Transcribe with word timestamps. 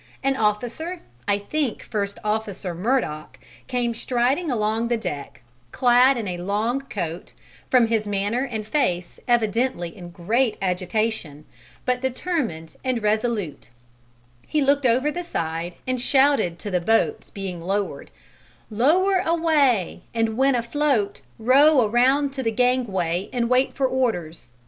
An 0.23 0.35
officer 0.35 1.03
I 1.27 1.37
think 1.37 1.83
First 1.83 2.17
Officer 2.23 2.73
Murdock 2.73 3.37
came 3.67 3.93
striding 3.93 4.49
along 4.49 4.87
the 4.87 4.97
deck, 4.97 5.43
clad 5.71 6.17
in 6.17 6.27
a 6.27 6.39
long 6.39 6.81
coat, 6.81 7.33
from 7.69 7.85
his 7.85 8.07
manner 8.07 8.43
and 8.43 8.65
face 8.65 9.19
evidently 9.27 9.95
in 9.95 10.09
great 10.09 10.57
agitation, 10.59 11.45
but 11.85 12.01
determined 12.01 12.77
and 12.83 13.03
resolute; 13.03 13.69
he 14.47 14.59
looked 14.63 14.87
over 14.87 15.11
the 15.11 15.23
side 15.23 15.75
and 15.85 16.01
shouted 16.01 16.57
to 16.57 16.71
the 16.71 16.81
boats 16.81 17.29
being 17.29 17.61
lowered: 17.61 18.09
"Lower 18.71 19.19
away, 19.19 20.01
and 20.15 20.35
when 20.35 20.55
afloat, 20.55 21.21
row 21.37 21.85
around 21.87 22.33
to 22.33 22.41
the 22.41 22.49
gangway 22.51 23.29
and 23.31 23.51
wait 23.51 23.75
for 23.75 23.85
orders." 23.85 24.49